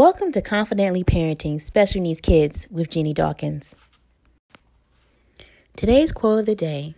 Welcome 0.00 0.32
to 0.32 0.40
Confidently 0.40 1.04
Parenting 1.04 1.60
Special 1.60 2.00
Needs 2.00 2.22
Kids 2.22 2.66
with 2.70 2.88
Jeannie 2.88 3.12
Dawkins. 3.12 3.76
Today's 5.76 6.10
quote 6.10 6.38
of 6.38 6.46
the 6.46 6.54
day 6.54 6.94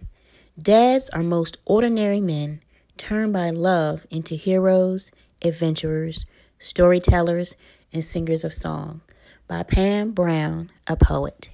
Dads 0.57 1.11
are 1.11 1.25
most 1.25 1.59
ordinary 1.65 2.21
men 2.21 2.61
turned 2.97 3.33
by 3.33 3.51
love 3.51 4.07
into 4.09 4.37
heroes, 4.37 5.11
adventurers, 5.45 6.27
storytellers, 6.61 7.57
and 7.93 8.05
singers 8.05 8.45
of 8.45 8.55
song 8.55 9.01
by 9.49 9.65
Pam 9.65 10.13
Brown, 10.13 10.71
a 10.87 10.95
poet. 10.95 11.51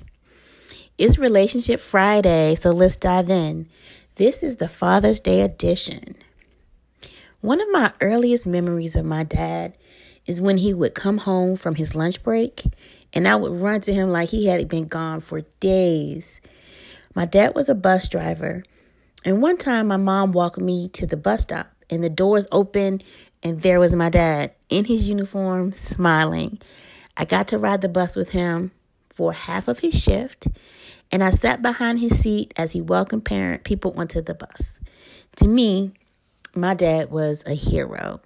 It's 0.98 1.16
Relationship 1.16 1.80
Friday, 1.80 2.56
so 2.56 2.72
let's 2.72 2.96
dive 2.96 3.30
in. 3.30 3.70
This 4.16 4.42
is 4.42 4.56
the 4.56 4.68
Father's 4.68 5.18
Day 5.18 5.40
edition. 5.40 6.14
One 7.40 7.62
of 7.62 7.70
my 7.70 7.94
earliest 8.02 8.46
memories 8.46 8.94
of 8.94 9.06
my 9.06 9.24
dad 9.24 9.78
is 10.28 10.40
when 10.40 10.58
he 10.58 10.72
would 10.72 10.94
come 10.94 11.18
home 11.18 11.56
from 11.56 11.74
his 11.74 11.96
lunch 11.96 12.22
break 12.22 12.62
and 13.12 13.26
I 13.26 13.36
would 13.36 13.60
run 13.60 13.80
to 13.82 13.92
him 13.92 14.10
like 14.10 14.28
he 14.28 14.46
had 14.46 14.68
been 14.68 14.86
gone 14.86 15.20
for 15.20 15.42
days. 15.60 16.40
My 17.14 17.24
dad 17.24 17.54
was 17.54 17.68
a 17.68 17.74
bus 17.74 18.08
driver, 18.08 18.62
and 19.24 19.42
one 19.42 19.56
time 19.56 19.88
my 19.88 19.96
mom 19.96 20.32
walked 20.32 20.60
me 20.60 20.88
to 20.90 21.06
the 21.06 21.16
bus 21.16 21.42
stop, 21.42 21.68
and 21.90 22.04
the 22.04 22.10
doors 22.10 22.46
opened, 22.52 23.02
and 23.42 23.62
there 23.62 23.80
was 23.80 23.94
my 23.94 24.10
dad 24.10 24.52
in 24.68 24.84
his 24.84 25.08
uniform, 25.08 25.72
smiling. 25.72 26.58
I 27.16 27.24
got 27.24 27.48
to 27.48 27.58
ride 27.58 27.80
the 27.80 27.88
bus 27.88 28.14
with 28.14 28.30
him 28.30 28.70
for 29.10 29.32
half 29.32 29.68
of 29.68 29.80
his 29.80 30.00
shift, 30.00 30.46
and 31.10 31.24
I 31.24 31.30
sat 31.30 31.62
behind 31.62 31.98
his 31.98 32.18
seat 32.20 32.52
as 32.56 32.72
he 32.72 32.80
welcomed 32.80 33.24
parent 33.24 33.64
people 33.64 33.94
onto 33.96 34.20
the 34.20 34.34
bus. 34.34 34.78
To 35.36 35.48
me, 35.48 35.92
my 36.54 36.74
dad 36.74 37.10
was 37.10 37.42
a 37.46 37.54
hero. 37.54 38.20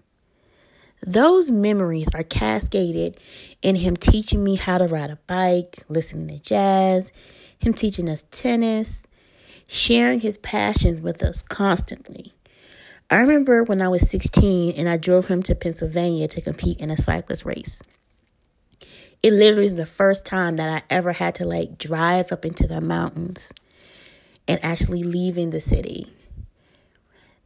Those 1.04 1.50
memories 1.50 2.08
are 2.14 2.22
cascaded 2.22 3.18
in 3.60 3.74
him 3.76 3.96
teaching 3.96 4.44
me 4.44 4.54
how 4.54 4.78
to 4.78 4.86
ride 4.86 5.10
a 5.10 5.18
bike, 5.26 5.78
listening 5.88 6.28
to 6.28 6.42
jazz, 6.42 7.12
him 7.58 7.74
teaching 7.74 8.08
us 8.08 8.24
tennis, 8.30 9.02
sharing 9.66 10.20
his 10.20 10.38
passions 10.38 11.02
with 11.02 11.22
us 11.22 11.42
constantly. 11.42 12.32
I 13.10 13.20
remember 13.20 13.64
when 13.64 13.82
I 13.82 13.88
was 13.88 14.08
16 14.08 14.74
and 14.76 14.88
I 14.88 14.96
drove 14.96 15.26
him 15.26 15.42
to 15.44 15.54
Pennsylvania 15.56 16.28
to 16.28 16.40
compete 16.40 16.78
in 16.78 16.90
a 16.90 16.96
cyclist 16.96 17.44
race. 17.44 17.82
It 19.22 19.32
literally 19.32 19.66
is 19.66 19.74
the 19.74 19.86
first 19.86 20.24
time 20.24 20.56
that 20.56 20.68
I 20.68 20.94
ever 20.94 21.12
had 21.12 21.34
to 21.36 21.44
like 21.44 21.78
drive 21.78 22.32
up 22.32 22.44
into 22.44 22.66
the 22.66 22.80
mountains 22.80 23.52
and 24.46 24.58
actually 24.64 25.02
leaving 25.02 25.50
the 25.50 25.60
city. 25.60 26.12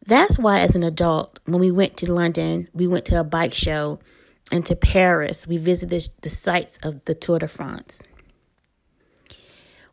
That's 0.07 0.39
why, 0.39 0.61
as 0.61 0.77
an 0.77 0.85
adult, 0.85 1.41
when 1.47 1.61
we 1.61 1.71
went 1.71 1.97
to 1.99 2.12
London, 2.12 2.69
we 2.73 2.87
went 2.87 3.05
to 3.07 3.19
a 3.19 3.25
bike 3.25 3.55
show, 3.55 3.99
and 4.53 4.65
to 4.67 4.77
Paris, 4.77 5.48
we 5.48 5.59
visited 5.59 6.09
the 6.21 6.31
sites 6.31 6.79
of 6.85 7.05
the 7.07 7.15
Tour 7.15 7.41
de 7.41 7.48
France. 7.48 8.03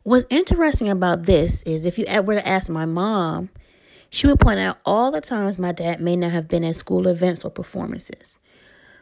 What's 0.03 0.25
interesting 0.30 0.89
about 0.89 1.23
this 1.23 1.64
is 1.64 1.86
if 1.86 1.97
you 1.97 2.05
were 2.23 2.36
to 2.36 2.47
ask 2.47 2.70
my 2.70 2.86
mom, 2.86 3.50
she 4.09 4.28
would 4.28 4.39
point 4.39 4.59
out 4.59 4.78
all 4.86 5.09
the 5.09 5.22
times 5.22 5.58
my 5.58 5.72
dad 5.72 6.00
may 6.00 6.16
not 6.16 6.31
have 6.31 6.48
been 6.48 6.64
at 6.64 6.75
school 6.75 7.08
events 7.08 7.44
or 7.44 7.50
performances. 7.50 8.39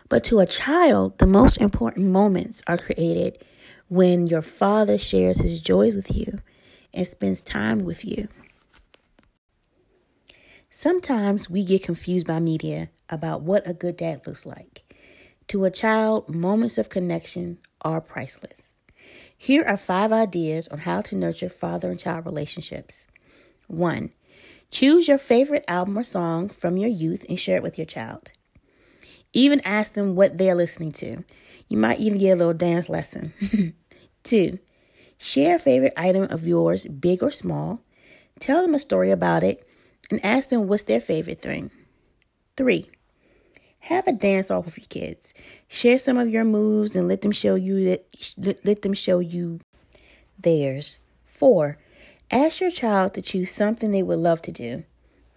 But 0.07 0.23
to 0.25 0.39
a 0.39 0.45
child, 0.45 1.17
the 1.17 1.27
most 1.27 1.59
important 1.59 2.07
moments 2.07 2.61
are 2.67 2.77
created 2.77 3.43
when 3.89 4.27
your 4.27 4.41
father 4.41 4.97
shares 4.97 5.39
his 5.39 5.59
joys 5.59 5.95
with 5.95 6.15
you 6.15 6.39
and 6.93 7.05
spends 7.05 7.41
time 7.41 7.79
with 7.79 8.05
you. 8.05 8.29
Sometimes 10.73 11.49
we 11.49 11.65
get 11.65 11.83
confused 11.83 12.25
by 12.25 12.39
media 12.39 12.89
about 13.09 13.41
what 13.41 13.67
a 13.67 13.73
good 13.73 13.97
dad 13.97 14.25
looks 14.25 14.45
like. 14.45 14.83
To 15.49 15.65
a 15.65 15.69
child, 15.69 16.33
moments 16.33 16.77
of 16.77 16.87
connection 16.87 17.57
are 17.81 17.99
priceless. 17.99 18.75
Here 19.37 19.65
are 19.65 19.75
five 19.75 20.13
ideas 20.13 20.69
on 20.69 20.79
how 20.79 21.01
to 21.01 21.17
nurture 21.17 21.49
father 21.49 21.89
and 21.89 21.99
child 21.99 22.25
relationships. 22.25 23.05
One, 23.67 24.11
choose 24.71 25.09
your 25.09 25.17
favorite 25.17 25.65
album 25.67 25.97
or 25.97 26.03
song 26.03 26.47
from 26.47 26.77
your 26.77 26.89
youth 26.89 27.25
and 27.27 27.37
share 27.37 27.57
it 27.57 27.63
with 27.63 27.77
your 27.77 27.85
child. 27.85 28.31
Even 29.33 29.59
ask 29.65 29.91
them 29.91 30.15
what 30.15 30.37
they're 30.37 30.55
listening 30.55 30.93
to. 30.93 31.25
You 31.67 31.77
might 31.79 31.99
even 31.99 32.17
get 32.17 32.31
a 32.31 32.35
little 32.35 32.53
dance 32.53 32.87
lesson. 32.87 33.33
Two, 34.23 34.57
share 35.17 35.57
a 35.57 35.59
favorite 35.59 35.93
item 35.97 36.23
of 36.31 36.47
yours, 36.47 36.85
big 36.85 37.21
or 37.21 37.31
small. 37.31 37.81
Tell 38.39 38.61
them 38.61 38.73
a 38.73 38.79
story 38.79 39.11
about 39.11 39.43
it 39.43 39.67
and 40.11 40.23
ask 40.23 40.49
them 40.49 40.67
what's 40.67 40.83
their 40.83 40.99
favorite 40.99 41.41
thing. 41.41 41.71
Three, 42.57 42.89
have 43.79 44.07
a 44.07 44.11
dance 44.11 44.51
off 44.51 44.65
with 44.65 44.77
your 44.77 44.85
kids. 44.87 45.33
Share 45.67 45.97
some 45.97 46.17
of 46.17 46.29
your 46.29 46.43
moves 46.43 46.95
and 46.95 47.07
let 47.07 47.21
them 47.21 47.31
show 47.31 47.55
you 47.55 47.97
that 48.37 48.65
let 48.65 48.81
them 48.83 48.93
show 48.93 49.19
you 49.19 49.59
theirs. 50.37 50.99
4. 51.25 51.77
Ask 52.29 52.61
your 52.61 52.71
child 52.71 53.13
to 53.15 53.21
choose 53.21 53.51
something 53.51 53.91
they 53.91 54.03
would 54.03 54.19
love 54.19 54.41
to 54.43 54.51
do. 54.51 54.83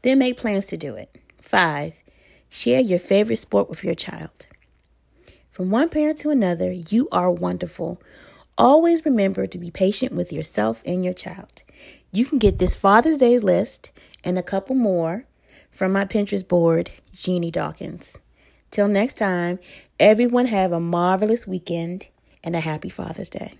Then 0.02 0.18
make 0.18 0.36
plans 0.36 0.66
to 0.66 0.76
do 0.76 0.94
it. 0.96 1.16
5. 1.38 1.94
Share 2.50 2.80
your 2.80 2.98
favorite 2.98 3.36
sport 3.36 3.70
with 3.70 3.82
your 3.82 3.94
child. 3.94 4.46
From 5.50 5.70
one 5.70 5.88
parent 5.88 6.18
to 6.18 6.30
another, 6.30 6.70
you 6.72 7.08
are 7.10 7.30
wonderful. 7.30 8.02
Always 8.58 9.04
remember 9.04 9.46
to 9.46 9.58
be 9.58 9.70
patient 9.70 10.12
with 10.12 10.32
yourself 10.32 10.82
and 10.84 11.04
your 11.04 11.14
child. 11.14 11.62
You 12.12 12.26
can 12.26 12.38
get 12.38 12.58
this 12.58 12.74
Father's 12.74 13.18
Day 13.18 13.38
list 13.38 13.91
and 14.24 14.38
a 14.38 14.42
couple 14.42 14.74
more 14.74 15.26
from 15.70 15.92
my 15.92 16.04
Pinterest 16.04 16.46
board, 16.46 16.90
Jeannie 17.12 17.50
Dawkins. 17.50 18.18
Till 18.70 18.88
next 18.88 19.14
time, 19.14 19.58
everyone 20.00 20.46
have 20.46 20.72
a 20.72 20.80
marvelous 20.80 21.46
weekend 21.46 22.08
and 22.42 22.56
a 22.56 22.60
happy 22.60 22.88
Father's 22.88 23.30
Day. 23.30 23.54